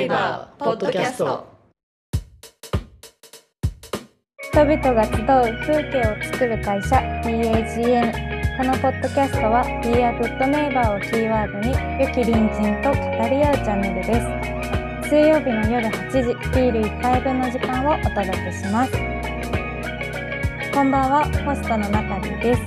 [0.00, 1.46] A Good Neighbor ポッドキャスト
[4.52, 5.16] 人々が集う
[5.60, 11.68] 風景を作る会社 BAGN このポッドキャストは Be a Good Neighbor をキーワードに
[12.00, 14.14] 良き隣人と語り合うチャンネルで
[15.02, 15.08] す。
[15.08, 18.92] 水曜日の夜8時ビール1杯分の時間をお届けします。
[20.72, 22.62] こんばんはホストのナタリーです。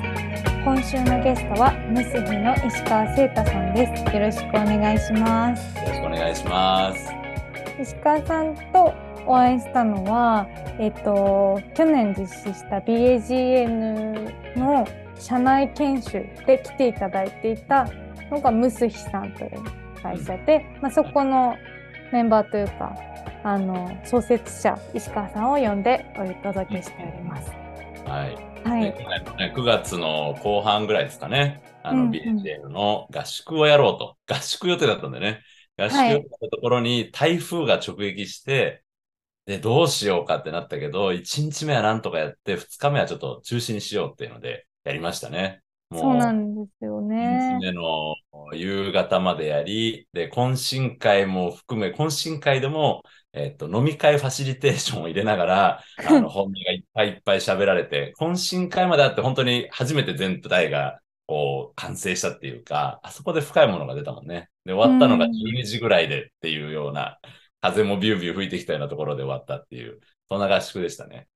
[0.63, 4.15] 今週のゲストはムスヒの石川聖太さんです。
[4.15, 5.77] よろしくお願いします。
[5.77, 7.22] よろしくお願いします。
[7.83, 8.93] 石川さんと
[9.25, 10.47] お会いしたのは、
[10.79, 14.87] えっと、去年実施した BAGN の
[15.19, 16.11] 社内研修
[16.45, 17.87] で来ていただいていた
[18.31, 19.63] のがムスヒさんという
[20.01, 21.55] 会社で、まあ、そこの
[22.11, 22.95] メンバーというか
[23.43, 27.51] あの創設者石川さんを呼んでお届けしております。
[28.05, 28.53] はい。
[28.63, 31.61] はい、でね9月の後半ぐらいですかね。
[31.83, 34.15] あの、うんうん BNJ の合宿をやろうと。
[34.33, 35.41] 合宿予定だったんでね。
[35.77, 38.83] 合宿予定だったところに台風が直撃して、
[39.45, 45.61] で、どうしようかってなったけど、1日目はなんとかやって、2日目はちょっと中止にしようっていうので、やりましたね。
[45.89, 47.17] もそうなんですよね。
[47.59, 48.15] 日目の
[48.53, 64.49] 夕方までやり、で、懇親会も含め、懇親会でも、えっと、飲み会ファシリテーションを入れながら、 あの、本音がいっぱいいっぱい喋られて、懇親会まであって本当に初めて全部台が、こう、完成したっていうか、あそこで深いものが出たもんね。
[64.65, 67.19] で、終わったのがうん12時ぐらいでっていうような、
[67.61, 69.99] 風もビュービュー吹いてきたようなところで終わったっていう、
[70.29, 71.27] そんな合宿でしたね。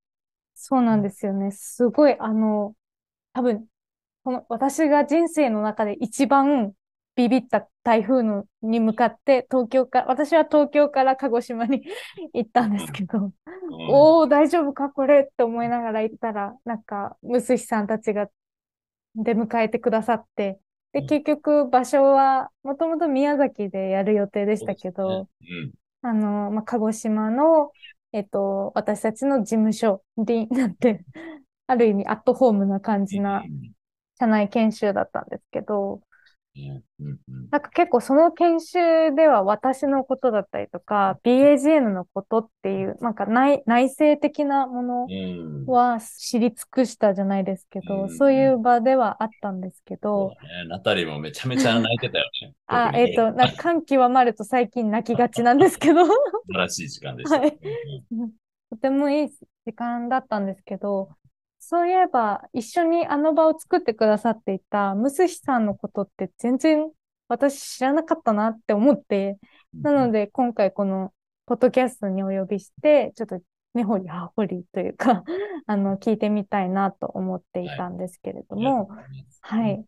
[0.56, 1.52] そうなんですよね。
[1.52, 2.76] すごい、あの、
[3.34, 3.66] 多分、
[4.24, 6.74] この私が人生の中で一番
[7.16, 11.84] ビビった台風のに向かって東京から、私は東京から鹿児島に
[12.34, 13.34] 行ったんですけど、うん
[13.90, 18.28] おー、大丈夫かこれって思いながら行ったら、なんか、ムスヒさんたちが
[19.18, 20.60] 出迎えてくださって、
[20.94, 21.08] で、うん。
[21.08, 25.74] 結局場所は、もともと宮崎でやる予定でしたけど、うん。
[26.02, 27.72] あの、まあ、鹿児島の、
[28.14, 31.04] えっと、私たちの事務所になって、
[31.68, 33.72] ある意味アットホームな感じなうん。
[34.20, 36.02] 社内研修だったんですけど、
[37.00, 37.18] うんうん
[37.50, 45.66] なんか結構その研修では私のことだったりとか、BAGN のことっていう、なんか内、内政的なものうん。
[45.66, 50.36] は知り尽くしたじゃないですけど、うんそういう場ではあったんですけそど、ね。
[50.68, 52.54] ナタリーもめちゃめちゃ泣いてたよね。
[52.68, 56.12] あ、えっと、なんか感極まると最近泣きがちなんですけど、 素
[56.52, 57.40] 晴らしい時間でした。
[57.40, 57.58] はい
[58.12, 58.32] うん
[58.70, 59.30] とてもいい
[59.66, 61.10] 時間だったんですけど、
[61.70, 66.90] そういえば一緒にあの場を作ってくださっていたムスヒさんのことって全然
[67.28, 69.38] 私知らなかったなって思って、
[69.82, 71.12] なので今回この
[71.46, 73.42] ポッドキャストにお呼びして、ちょっと
[73.74, 75.26] 根掘り葉掘りというか、
[75.68, 78.88] あの、聞いてみたいなと思っていたんですけれども、
[79.42, 79.68] は。
[79.68, 79.86] い。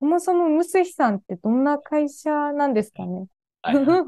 [0.00, 3.26] そもそもムスヒさんってどんな会社なんですかね？
[3.62, 3.98] はいは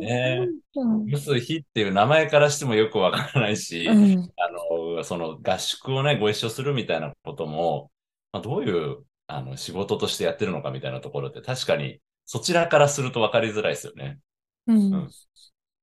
[0.00, 0.04] い。
[0.04, 0.48] ね。
[0.74, 1.04] うん。
[1.06, 4.32] ムスヒっていう名前からしてもよくわからないし、うん。
[4.36, 4.48] あ
[4.96, 7.90] の、その合宿をね、ご一緒するみたいなことも、
[8.32, 14.18] まあ、どういうあの仕事としてやってるのかみたいなところって確かにそちらからすると分かりづらいですよね。
[14.66, 14.94] うん。
[14.94, 15.10] うん。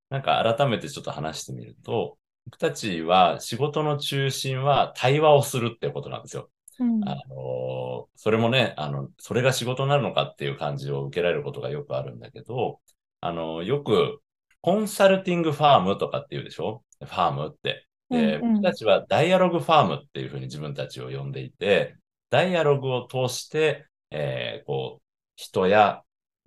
[0.09, 6.49] なんか改めてちょっと話してみると、僕たちは仕事の中心は対話をするってことなんですよ。
[6.83, 7.09] うん。
[7.09, 12.79] あの、それもね、あの、それが仕事になるのかっていう感じを受けられることがよくあるんだけど、
[13.21, 14.19] あの、よく、
[14.61, 16.83] コンサルティングファームとかって言うでしょ？
[16.99, 17.85] ファームって。
[18.09, 18.53] で、うんうん。
[18.55, 21.97] 僕たちはダイアログファームっていうふうに自分たちを呼んでいて、
[22.29, 25.03] ダイアログを通して、えーこう、
[25.35, 26.03] 人や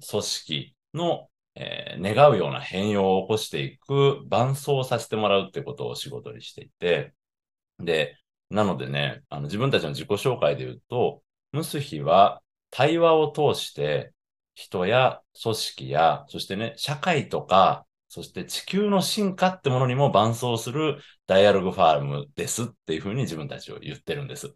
[0.08, 7.14] 組織の、えー願うような変容を起こしていく伴走をさせてもらうってことを仕事にしていて、
[7.78, 8.16] で、
[8.50, 14.12] なのでね、あの自分たちの自己紹介で言うと、ムスヒは対話を通して
[14.54, 24.54] 人や組織や、そしてね、社会とか、そして地球の進化ってものにも伴走するダイアログファームですっていうふうに自分たちを言ってるんです。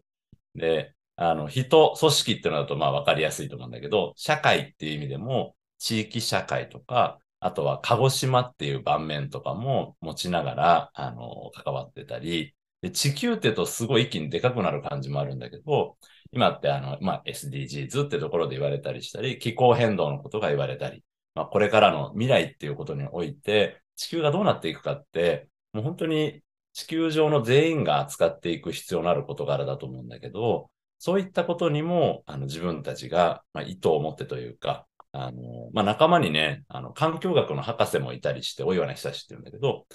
[0.54, 15.96] で、あの、人、組織っていうのだとまあ分かりやすいと思うんだけど、社会っていう意味でも、地域社会とか、あとは鹿児島っていう盤面とかも持ちながら、あの、関わってたり、で地球ってとすごい一気にでかくなる感じもあるんだけど、
[16.32, 21.04] 今ってあの、まあ、SDGs ってところで言われたりしたり、気候変動のことが言われたり、
[21.34, 26.42] まあ、これからの未来っていうことにおいて、地球がどうなっていくかって、もう本当に
[26.72, 39.86] 地球上の全員が扱っていく必要のある事柄だと思うんだけど、そういったことにも、あの、自分たちが、まあ、意図を持ってというか、あの、まあ、仲間にね、あの、環境学の博士もいたりして、お岩根久志って言うんだけど、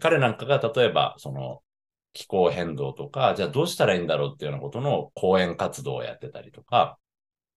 [0.00, 1.62] 彼なんかが例えば、その、
[2.12, 6.98] 気候変動とか、じゃあどうしたらいいんだろうっていうようなことの講演活動をやってたりとか、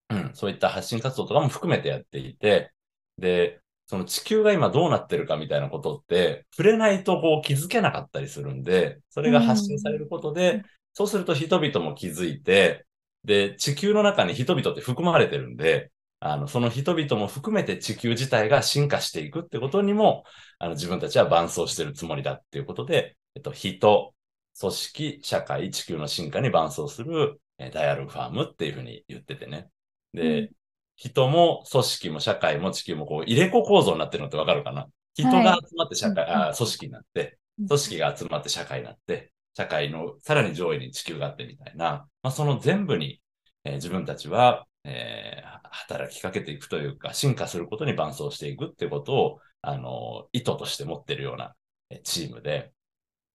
[0.09, 2.71] うん、そういった発信活動とかも含めてやっていて、
[3.17, 10.63] で、その地球が今どうなってるかみたいなことって、触れないとこう気づけなかったりするんで、それが発信されることで、うん。
[10.93, 12.85] そうすると人々も気づいて、
[13.23, 20.23] で、地球の中に人々って含まれてるんで、あの、その人々も含めて地球自体が進化していくってことにも、
[20.59, 24.13] あの、自分たちは伴走してるつもりだっていうことで、えっと、人、
[24.61, 29.69] 組織、社会、地球の進化に伴走する、えーダイアログファームっていうふうに言っててね。
[30.13, 30.49] で、うん。
[30.95, 34.87] 人も組織も社会も地球もこう入れ子構造になってるのってわかるかな？
[35.15, 35.43] 人はい。
[35.43, 37.67] が集まって社会、うんあ組織になって、うん。
[37.67, 43.21] 組織が集まって社会になって、社会のさらに上位に地球があってみたいな、まあ、その全部に、
[43.63, 51.55] えー自分たちは、えー働きかけていくというか、進化することに伴走していくっていうことを、あの、意図として持ってるような
[51.89, 52.71] えーチームで、えー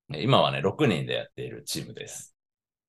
[0.09, 2.35] 今はね、6人でやっているチームです。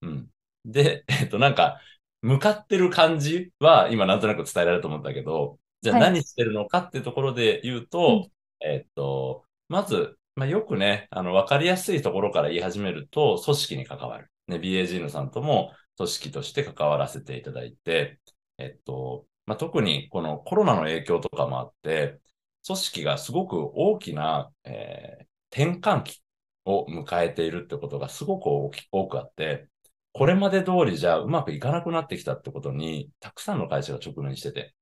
[0.02, 0.28] うん。
[0.64, 1.80] で、えっと、なんか、
[2.22, 8.28] 向かってる感じは今なんとなく伝えられると思うんだけど、じゃあはい何してるのかっていうところで言うと、
[8.60, 14.30] えっと、まず、まあ、よくね、あの、わかりやすいところから言い始めると、組織に関わる。
[14.48, 18.20] ね、BAG のさんとも組織として関わらせていただいて、
[18.58, 22.20] えっと、まあ、特にこのコロナの影響とかもあって、
[22.66, 26.20] 組織がすごく大きな、えー転換期
[26.68, 28.46] を迎えているってことがすごく
[28.92, 29.68] 多くあって、
[30.12, 34.74] これまで通りじゃうまくいかなくなってきたってことに、たくさんの会社が直面してて。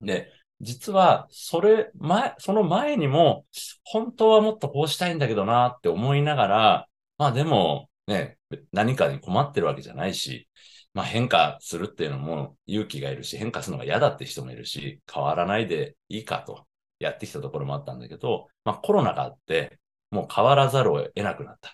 [0.00, 3.44] で、実は、それ、前、その前にも、
[3.84, 6.88] 本当はもっとこうしたいんだけどなって思いながら、
[7.18, 8.38] まあでも、ね、
[8.72, 10.48] 何かに困ってるわけじゃないし、
[10.94, 16.66] まあ変化するっていうのも勇気がいるし、変化するのが嫌だって人もいるし、変わらないでいいかと
[16.98, 19.78] やってきたところもあったんだけど、まあコロナがあって、
[20.12, 21.70] もう変わらざるを得なくなった。
[21.70, 21.72] っ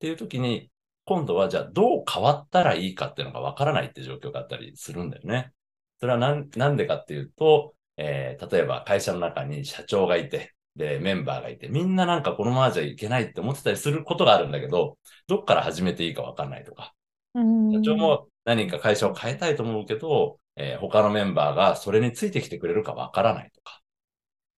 [0.00, 0.70] ていう時に、
[1.04, 5.52] 今度はじゃあどう変わったらいいかっていうのがわからないって状況があったりするんだよね。
[6.00, 6.34] それはな
[6.70, 16.94] んでかっていうと、えー例えば会社の中に社長がいて、で、メンバーがいて、みんななんかこのままじゃいけないって思ってたりすることがあるんだけど、どっから始めていいかわかんないとか、
[17.34, 23.82] うん社長も何か会社を変えたいと思うけど、えー他のメンバーがそれについてきてくれるかわからないとか。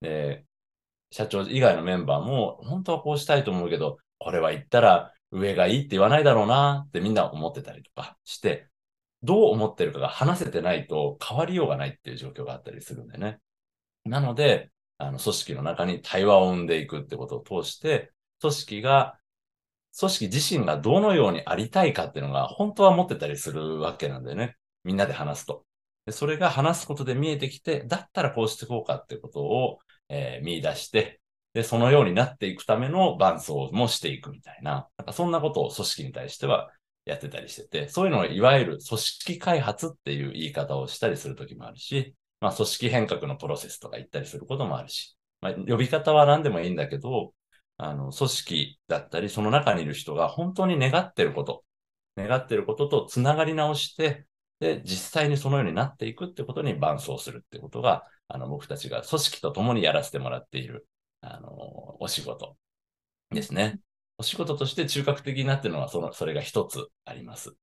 [0.01, 0.47] で、
[1.15, 8.67] 社長以外のメンバーも、本当はこうしたいと思うけど、これは言ったら上がいいって言わないだろうなってみんな思ってたりとかして、
[9.23, 13.39] どう思ってるかが話せてないと変わりようがないっていう状況があったりするんだよね。
[14.05, 19.17] なので、あの、組織の中に対話を生んでいくってことを通して、組織が、
[19.97, 24.57] 組織自身がどのようにありたいかっていうのが本当は持ってたりするわけなんだよね。
[24.83, 25.65] みんなで話すと。
[26.07, 29.79] でそれが話すことで見えてきて、だったらこうしていこうかっていうことを、
[30.09, 31.21] えー見出して、
[31.55, 36.71] で、そのようになっていくための伴走もしていくみたいな、なんかそんなことを組織に対しては
[37.05, 47.33] やってたりしてて、そういうのをいわゆる組織開発っていう言い方をしたりするときもあるし、まあ組織変革のプロセスとか言ったりすることもあるし、まあ呼び方は何でもいいんだけど、
[47.77, 51.65] あの、組織だったり、その中にいる人が本当に願ってること、
[52.17, 54.27] 願ってることとつながり直して、
[54.65, 60.89] で、実際にそのようになっていくってことに伴走するってことが、あの、僕たちが組織と共にやらせてもらっている、
[61.21, 61.51] あの、
[62.03, 62.57] お仕事
[63.31, 63.81] ですね。
[64.19, 67.55] お仕事として中核的になっているのは、その、それが一つあります。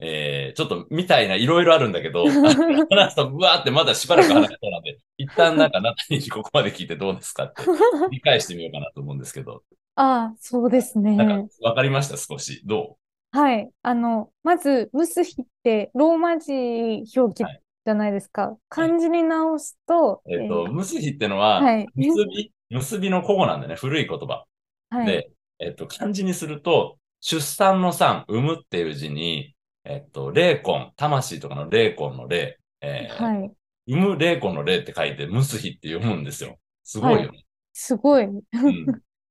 [0.00, 2.24] えー、ちょっとみたいないろいろあるんだけど、
[2.90, 7.62] 話すとブワーってまだしばらく話しそうなんで、一旦なんかなたにここまで聞いてどうですかって
[8.10, 9.62] 理解してみようかなと思うんですけど、
[9.94, 11.16] ああ、そうですね。
[11.16, 12.16] なんかわかりました？
[12.16, 12.62] 少し。
[12.64, 12.96] ど
[13.32, 13.70] はい。
[13.82, 16.52] あの、まず、ムスヒってローマ字
[17.18, 18.56] 表記はいじゃないですか。
[18.68, 21.86] 漢字に直すと、うえっ、と、えームスヒってのは、はい。
[21.94, 23.76] 結び、結びの古語なんだよね。
[23.76, 24.44] 古い言葉。
[24.90, 25.06] はい。
[25.06, 33.52] で、えっと、漢字にすると、出産の産、産むっていう字に、えっと、霊魂、魂とかの霊魂の霊、えーはい。
[33.88, 36.58] 産む霊魂の霊って書いて、ムスヒって読むんですよ。
[36.84, 37.44] すごいよね。
[37.72, 38.24] すごい。
[38.24, 38.42] うん、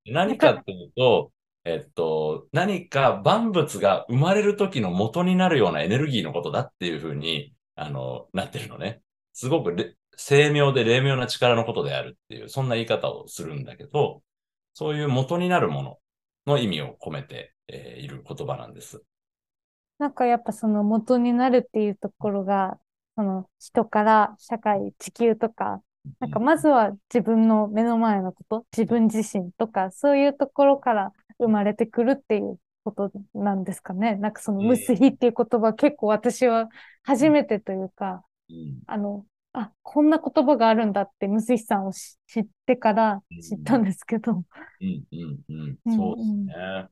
[0.07, 1.31] 何かっていうと、
[1.63, 9.01] えっと、何か万物が生まれる時の元になるようなエネルギーのことだっていうふうに、あの、なってるのね。
[9.33, 14.23] すごく精妙で霊妙な力のことであるっていう、そんな言い方をするんだけど、
[14.73, 15.99] そういう元になるもの
[16.45, 19.03] の意味を込めて、えーいる言葉なんです。
[19.99, 22.79] なんかやっぱその元になるっていうところが、
[23.15, 25.81] その人から社会、地球とか、
[26.19, 34.15] なんかまずは自分の目の前のこと、自分自身とか、そういうところから生まれてくるっていうことなんですかね。
[34.15, 36.69] なんかそのうんムスヒっていう言葉結構私は
[37.03, 44.31] 初めてというか、うんあの、あ、こんな言葉があるんだってムスヒさんをし知ってから知ったんですけど。
[44.31, 46.87] うんうんうんうんそうですね。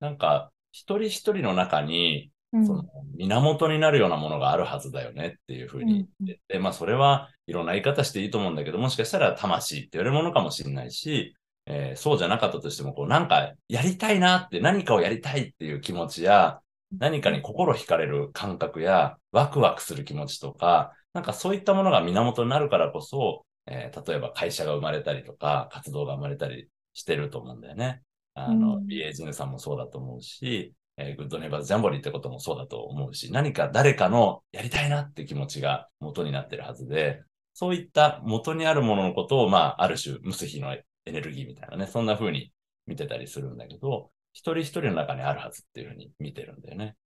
[0.00, 2.84] なんか、一人一人の中に、うんその
[3.18, 11.34] 源になるようなものがあるはずだよねっていうふうに言ってて、まあそれはいろんな言い方していいと思うんだけど、もしかしたら魂って言われるものかもしれないし、
[11.70, 16.60] えーそうじゃなかったとしても、こうなんかやりたいなって何かをやりたいっていう気持ちや、
[16.98, 28.02] 何かに心惹かれる感覚や、ワクワクする気持ちとか、なんかそういったものが源になるからこそ、えー例えば会社が生まれたりとか、活動が生まれたりしてると思うんだよね。
[28.34, 37.22] あの、うん BA ジヌさんもそうだと思うし、えーグッドネイバーズジャンボリーってこともそうだと思うし、何か誰かのやりたいなって気持ちが元になってるはずで、
[37.52, 40.68] そういった元にあるもののことを、まあ、ある種、無数比の
[41.08, 42.52] エネルギーみたいなね、そんな風に
[42.86, 46.96] 見てたりするんだけど、一人一人の中にあるはずっていう風に見てるんだよね。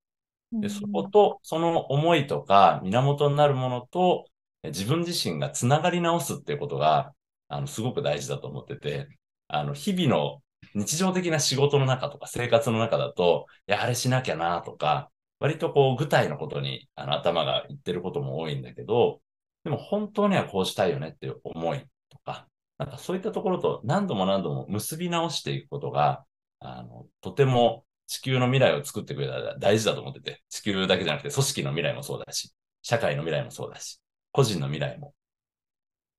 [0.52, 4.26] で、そこと、その思いとか、源になるものと、
[4.62, 7.14] え自分自身がつながり直すっていうことが、
[7.48, 9.08] あの、すごく大事だと思ってて、
[9.48, 10.42] あの、日々の
[10.74, 19.20] 日常的な仕事の中とか生活の中だと、いや、あれしなきゃなとか、割とこう、具体のことに、あの、頭がいってることも多いんだけど、
[19.64, 21.84] でも本当にはこうしたいよねっていう思い
[22.82, 26.24] なんかそういったところと何度も何度も結び直していくことが、
[26.58, 34.00] あの、とても地球の未来を作ってくれたら大事だと思ってて、地球だけじゃなくて組織の未来もそうだし、社会の未来もそうだし、
[34.32, 35.14] 個人の未来も、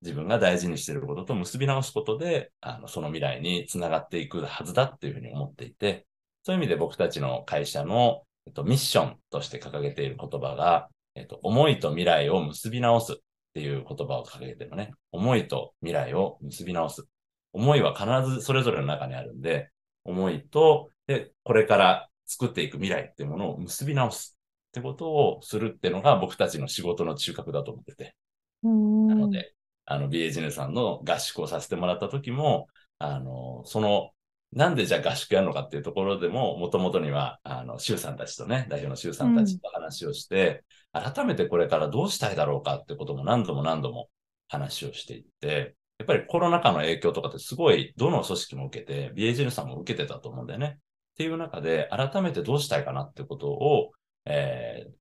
[0.01, 6.07] 自分が大事にしていることと結び直すことで、あの、その未来につながっていくはずだっていうふうに思っていて、
[6.43, 13.19] そういう意味で僕たちの会社の、えっと、ミッションとして掲げている言葉が、えっと、思いと未来を結び直す
[13.53, 14.93] っていう言葉を掲げてるのね。
[15.11, 17.05] 思いと未来を結び直す。
[17.53, 19.69] 思いは必ずそれぞれの中にあるんで、
[20.03, 28.15] 思いと、で、これから作っていく未来っていうものを結び直すってことをするっていうのが僕たちの仕事の中核だと思ってて。
[28.63, 29.53] うんなので、
[29.85, 32.67] あの、ネさんの合宿をさせてもらった時も、
[32.97, 34.11] あの、その、
[34.51, 44.09] なんでじゃあ合宿やるのかっていうところでも、もともとには、あの、周さんたちとね、代表の周さんたちと話をして、改めてこれからどうしたいだろうかってことも何度も何度も
[44.47, 50.77] 話をしていって、やっぱりコロナ禍の影響とかってすごい、どの組織も受けて、BA ジネさんも受けてたと思うんだよね。
[50.77, 53.91] っていう中で、改めてどうしたいかなってことを、
[54.25, 54.91] えー、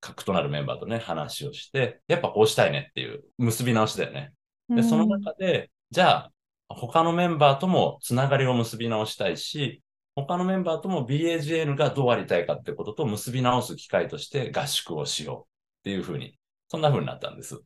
[0.00, 4.32] 核となるメンバーとね、話をして、やっぱこうしたいねっていう結び直しだよね。
[4.68, 6.32] で、その中で、じゃあ、
[6.68, 9.82] 他のメンバーともつながりを結び直したいし、
[10.22, 15.46] 他のメンバーとも BAGN がどうありたいかってことと結び直す機会として合宿をしようっ
[15.84, 17.60] ていうふうに、そんなふうになったんです。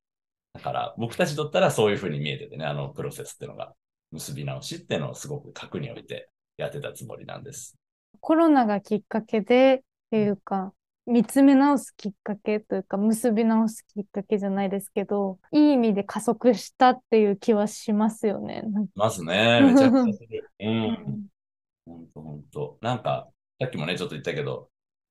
[0.54, 3.75] だから僕たちとったらそういうふうに見えててね、あのプロセスっていうのが
[4.12, 7.76] 結び直しっていうのをすごく核に置いてやってたつもりなんです。
[8.20, 9.80] コロナがきっかけでっ
[10.11, 10.73] ていうか、
[11.06, 18.62] 見つめ直すきっかけというか、結び直すきっかけじゃないですけど、いい意味で加速したっていう気はしますよね。
[18.94, 20.50] まずね、めちゃくちゃする。
[20.61, 20.64] う。
[20.64, 21.26] うんん
[21.86, 22.78] ほんとほんと。
[22.80, 23.28] なんか、
[23.60, 24.70] さっきもね、ちょっと言ったけど、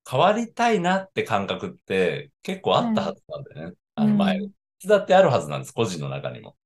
[0.09, 3.75] 変わりたいなって感覚って結構あったはずなんだよね。
[3.95, 4.53] あの前、うん
[4.83, 6.57] いつだってあるはずなんです、個人の中にも。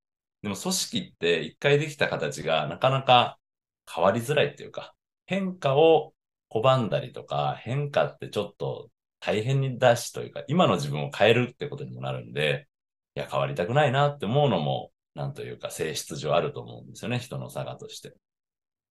[0.41, 3.37] でも組織って一回できた形がなかなか
[3.93, 4.95] 変わりづらいっていうか、
[5.27, 6.15] 変化を
[6.49, 12.67] 拒んだりとか、変化ってちょっと大変にだしというか、今の自分を変えるってことにもなるんで、
[13.15, 18.13] いや、変わりたくないなって思うのも、なんというか性質上あると思うんですよね、人の差がとして。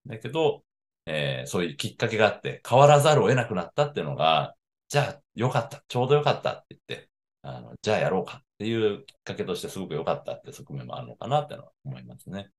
[0.07, 0.63] だけど、
[1.07, 4.55] えーそういうきっかけがあって、変わらざるを得なくなったっていうのが、
[4.89, 7.11] じゃあ、よかった、ちょうどよかったって言って、
[7.43, 12.51] あの、じゃあやろうかっていうきっかけとしてすごく良かったって側面もあるのかなってのは思いますね。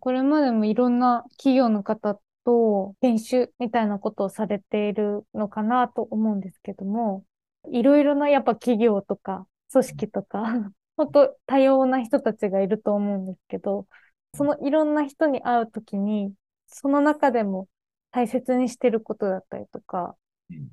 [0.00, 7.24] これまでもいろんな企業の方と研修みたいなことをされているのかなと思うんですけども、
[7.70, 10.44] いろいろなやっぱ企業とか組織とか、
[10.96, 13.86] 本当多様な人たちがいると思うんですけど、
[14.34, 16.34] そのいろんな人に会うときに、
[16.76, 17.68] その中でも
[18.10, 20.16] 大切にしてることだったりとか、
[20.50, 20.68] うん。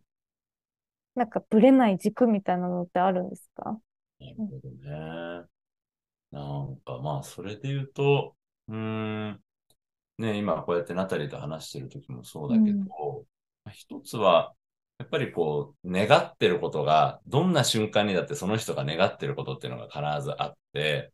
[1.13, 3.77] なんかぶれない軸みたいなのってあるんですか？
[4.19, 5.47] なるほどね。
[6.31, 8.35] なんかまあ、それで言うと、
[8.67, 9.43] うーん、
[10.17, 12.87] ね、今こうやってナタリーと話してる時もそうだけど、うん。
[12.87, 12.87] ま
[13.65, 14.53] あ一つは、
[14.97, 21.11] やっぱりこう、願ってることが、どんな瞬間にだってその人が願ってることっていうのが必ずあって、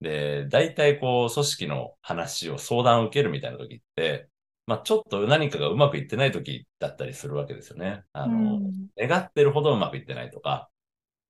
[0.00, 4.28] で、大体こう、組織の話を相談を受けるみたいな時って、
[4.66, 8.04] まあちょっと何かがうまくいってない時だったりするわけですよね。
[8.12, 10.68] あの、うん願ってるほどうまくいってないとか、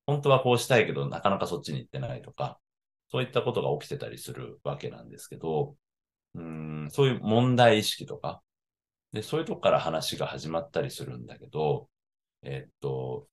[0.06, 2.58] 本当はこうしたいけど、なかなかそっちに行ってないとか、
[3.10, 5.76] そういったことが起きてたりするわけなんですけど、
[6.34, 6.42] うー
[6.87, 8.42] ん、そういう問題意識とか、
[9.12, 11.88] で、そういうとこから話が始まったりするんだけど、
[12.42, 13.28] えっと、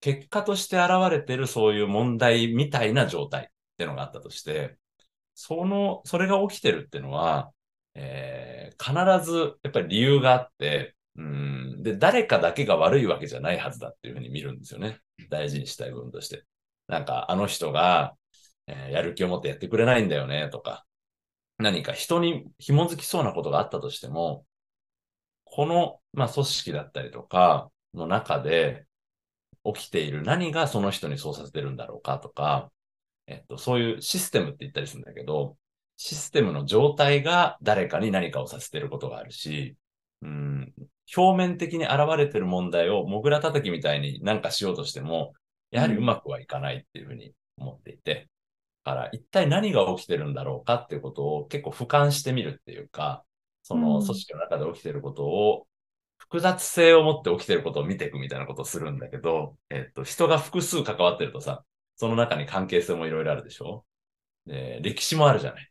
[0.00, 4.78] 結果として現れてるそういう問題みたいな状態っていうのがあったとして、
[5.34, 7.52] その、それが起きてるっていうのは、
[7.94, 8.92] えー必
[9.24, 11.82] ずやっぱり理由があって、うん。
[11.82, 15.00] で、誰かだけが悪いわけじゃないはずだっていうふうに見るんですよね。
[15.30, 16.44] 大事にしたい部分として。
[16.88, 18.14] なんか、あの人が、
[18.66, 20.84] えーやる気を持ってやってくれないんだよね、とか。
[21.58, 24.46] 何か人に紐づきそうなことがあったとしても、
[25.44, 28.86] この、まあ、組織だったりとかの中で
[29.64, 32.70] 起きている何がその人にそうさせてるんだろうかとか、
[33.26, 35.56] えっと、そういうシステムって言ったりするんだけど、
[35.96, 39.76] システムの状態が誰かに何かをさせてることがあるし、
[40.22, 40.72] うん、
[41.16, 45.32] 表面的に現れてる問題をモグラ叩きみたいになんかしようとしても、
[45.70, 48.28] やはりうまくはいかないっていうふうに思っていて、
[48.84, 53.24] だから一体何が起きてるんだろうかっていうことを結構俯瞰してみるっていうか、
[53.62, 55.66] その組織の中で起きてることを、
[56.18, 61.64] 複雑性を持って起きてることを見ていくみたいなことをするんだけど、えっと、人が複数関わってるとさ、
[61.96, 63.84] その中に関係性もいろいろあるでしょ？
[64.46, 65.68] で、歴史もあるじゃない。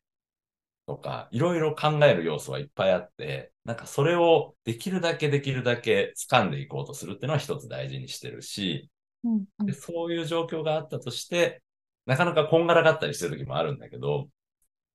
[0.87, 8.89] とか、いろいろ考える要素はいっぱいあって、なんかそれをできるだけできるだけ掴んでいこうとするっていうのは一つ大事にしてるし、
[9.23, 11.63] うんうんでそういう状況があったとして、
[12.05, 14.27] なかなかこんがらがったりしてる時もあるんだけど、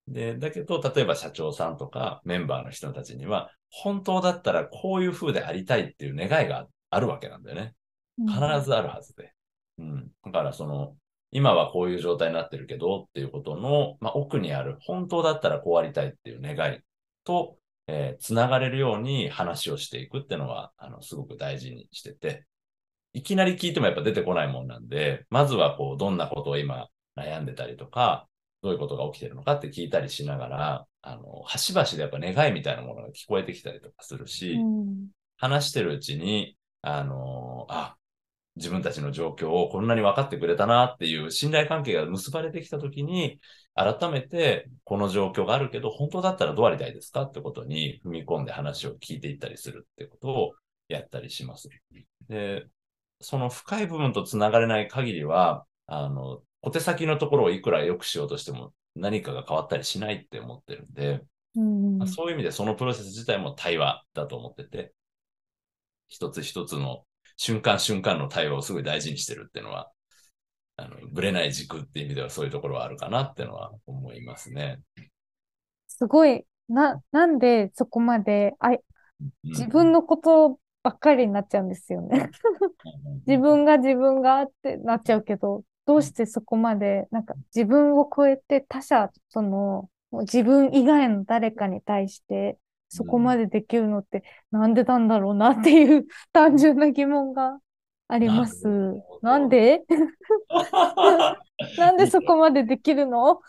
[0.06, 7.74] で、だけど、例えば社長さんとかメンバーの人たちには、本当だったらこういう風でありたいっていう願いがあるわけなんだよね。
[8.18, 9.32] 必ずあるはずで。
[9.78, 10.08] うん。
[10.24, 10.94] だからその、
[11.32, 16.80] 今はこういう状態になってるけどっていうことの、まあ、奥にある、本当だったらこうありたいっていう願い
[17.24, 17.56] と、
[17.86, 22.46] えーつながれるように話をしていくっていうのは、あの、すごく大事にしてて、
[23.12, 28.28] いきなり聞いてもやっぱ出てこないもんなんで、まずはこう、どんなことを今悩んでたりとか、
[28.62, 35.08] どういうことが起きてるのかって聞いたりしながら、あの、端々でやっぱ願いみたいなものが聞こえてきたりとかするし、うん。
[35.36, 37.96] 話してるうちに、あのあ、
[38.60, 43.40] 自分たちの状況をこんなに分かってくれたなっていう信頼関係が結ばれてきたときに、
[43.74, 50.52] 改めてこの状況があるけど、本当だったらどうありたいですかってことに踏み込んで話を聞いていったりするってことを
[50.88, 51.70] やったりします。
[52.28, 52.66] で、
[53.20, 61.22] その深い部分と繋がれない限りは、あの、小手先のところをいくら良くしようとしても何かが変わったりしないって思ってるんで、
[61.56, 64.92] うんまあそういう意味でそのプロセス自体も対話だと思ってて、
[66.08, 67.04] 一つ一つの
[67.42, 69.90] 瞬間瞬間の対話をすごい大事にしてるっていうのは、
[70.76, 74.82] あの、ぶれない軸っていう意味ではそういうところはあるかなっていうのは思いますね。
[75.88, 78.72] すごい、な、なんでそこまで、あ
[79.42, 82.28] 自分のことばっかりになっちゃうんですよね。
[83.26, 92.58] 自分が自分がってなっちゃうけど、どうしてそこまで、なんか自分を超えて他者との、もう自分以外の誰かに対して、
[92.92, 97.60] そこまでできるのってなんでなんだろうなっていう単純な疑問が
[98.08, 98.66] あります。
[99.22, 99.82] なんで？
[101.78, 103.40] なんで そこまでできるの？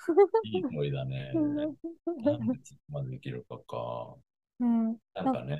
[0.43, 1.31] いい声だね。
[1.33, 4.15] うんなんでそこまでできるかか。
[4.59, 5.57] うん、なんかね、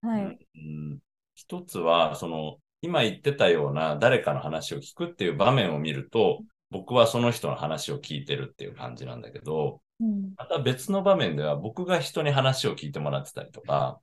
[0.00, 0.22] はい。
[0.22, 0.98] うん。
[1.34, 14.00] 一つは、その、今言ってたような誰かの話を聞くっていう場面を見ると、僕はその人の話を聞いてるっていう感じなんだけど、うん、また別の場面では僕が人に話を聞いてもらってたりとか、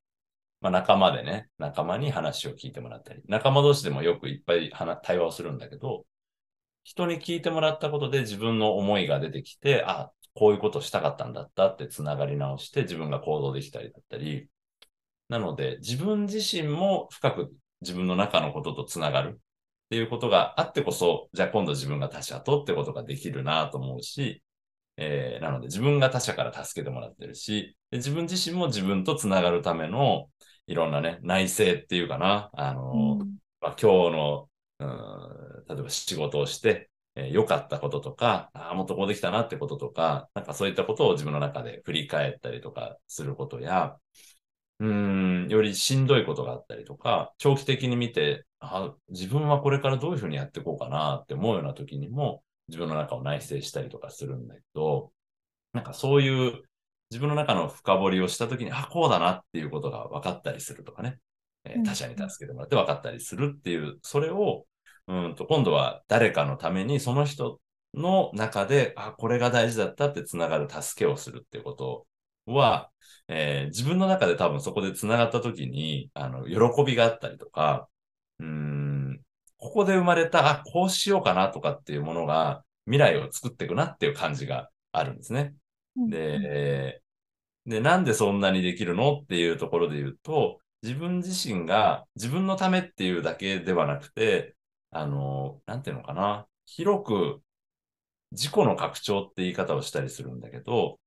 [0.61, 4.71] まあ仲間でね、仲間に話を聞いてもらったり、仲間同士でもよくいっぱい
[5.03, 6.05] 対話をするんだけど、
[6.83, 14.47] 人に聞いてもらったことで自分の思いが出てきて、あ、こういうことしたかったんだったってつながり直して自分が行動できたりだったり、
[15.27, 19.39] なので自分自身も深く自分の中のこととつながる。
[19.89, 24.43] っていうことがあってこそ、じゃあ今度自分が他者とってことができるなと思うし、
[24.99, 30.29] えーなので自分が他者から助けてもらってるし、で自分自身も自分とつながるための
[30.67, 33.37] いろんなね、内政っていうかな、あの、うん。
[33.61, 43.97] まあ、今日の、うん、例えば仕事をして、えー良かったこととか、ああ、もっとこうできたなってこととか、なんかそういったことを自分の中で振り返ったりとかすることや、
[44.79, 55.11] うーん、よりしんどいことがあったりとか、長期的に見て、あ自分はこれからどういうふうにやっていこうかなって思うような時にも、自分の中を内省したりとかするんだけど、
[55.73, 56.63] なんかそういう
[57.11, 61.19] 自分の中の深掘りをした時に、あ、こうだなっていうことが分かったりするとかね、
[61.65, 61.83] えーうん。
[61.83, 64.65] 他者に助けてもらって分かったりするっていう、それを、
[65.07, 67.59] うんと、今度は誰かのためにその人
[67.95, 72.05] の中で、あ、これが大事だったってつながる助けをするっていうこと
[72.45, 72.91] は、
[73.27, 77.87] えー自分の中で多分そこでつながった時に、あの、喜びがあったりとか、
[79.59, 85.53] ここで生まれた、あ、こうしようかなとかっていうものが未来を作っていくなっていう感じがあるんですね。
[85.97, 87.01] うんで、
[87.65, 94.55] で、なんでそんなにできるのっていうところで言うと、自分自身が自分のためっていうだけではなくて、
[94.91, 97.41] あの、なんていうのかな、広く
[98.31, 100.99] 自己の拡張って言い方をしたりするんだけど、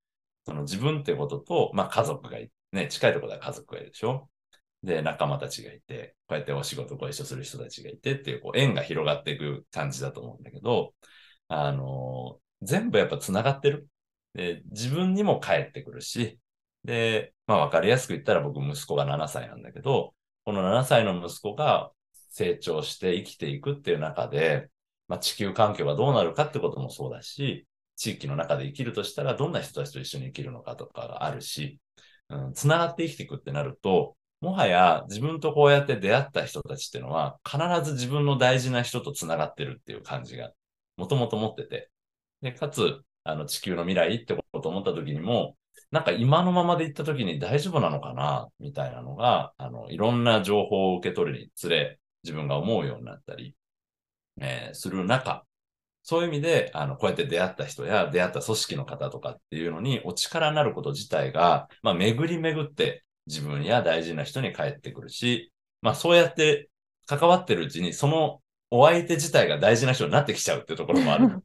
[0.44, 4.28] その自分ってことと、まあ家族がいね、近いところでは家族がいるでしょ
[4.82, 10.94] で、仲間たちがいて、こうやってお仕事ご一緒する人たちがいてっていう、こう、縁が広がっていく感じだと思うんだけど、
[11.48, 13.88] あのー、全部やっぱ繋がってる。
[14.34, 16.38] で、自分にも返ってくるし、
[16.84, 20.14] で、まあわかりやすく言ったら僕息子が7歳なんだけど、
[20.44, 21.92] この7歳の息子が
[22.30, 24.68] 成長して生きていくっていう中で、
[25.08, 27.66] まあ地球環境がどうなるかってこともそうだし、
[27.96, 31.78] 地域の中で生きるとしたらどんな人たちと一緒に生きるのかとかがあるし、
[32.30, 40.50] うん、繋がって生きていくってなると、もはや自分とこうやって出会った人たちっていうのは必ず自分の大事な人と繋がってるっていう感じが
[40.96, 41.90] もともと持ってて、
[42.42, 45.56] で、かつ、あの地球の未来ってことを思った時にも、
[45.90, 53.56] なんか今のままで行った時に大丈夫なのかなみたいなのが、あの、いろんな情報を受け取るにつれ、自分が思うようになったり、
[54.40, 55.44] えー、する中、
[56.02, 66.68] そういう意味で、あの、こうやって出会った人や出会った組織の方とかっていうのにお力になること自体が、まあ、巡り巡って自分や大事な人に帰ってくるし、まあ、そうやって
[67.06, 71.42] 関わってるうちに、そのお相手自体が大事な人になってきちゃうっていうところもある。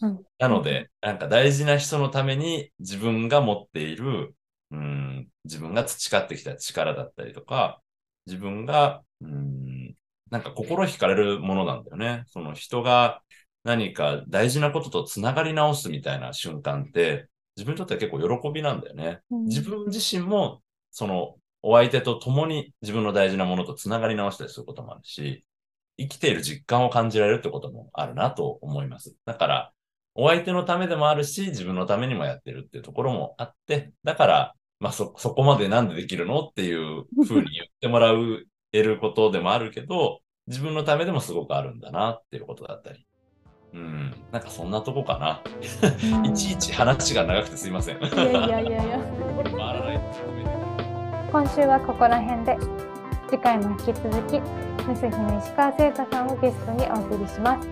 [0.38, 4.36] なので、なんか大事な人のために自分が持っている、
[4.70, 7.82] うん、自分が培ってきた力だったりとか、
[8.26, 9.96] 自分が、うん、
[10.30, 12.22] なんか心惹かれるものなんだよね。
[12.26, 13.22] その人が
[13.64, 19.20] 何か大事なことと繋がり直すみたいな瞬間って、自分にとっては結構喜びなんだよね。
[19.30, 20.62] うん、自分自身も、
[20.98, 25.44] その、お相手と共に自分の大事なものと繋がり直したりすることもあるし、
[25.96, 29.14] 生きている実感を感じられるってこともあるなと思います。
[29.24, 29.72] だから、
[30.16, 43.06] お相手のためでもあるし、自分のためにもやってるっていうところもあって、だから、まあそ、そこまでなんでできるのっていうふうに言ってもらう、得ることでもあるけど、自分のためでもすごくあるんだなっていうことだったり。
[43.72, 45.42] うん、なんかそんなとこかな。
[46.28, 47.98] いちいち話が長くてすいません。
[47.98, 48.98] いやいやいやいや。
[51.30, 52.56] 今週はここら辺で、
[53.28, 57.68] 次回も引き続き、ムス姫石川聖太さんをゲストにお送りします。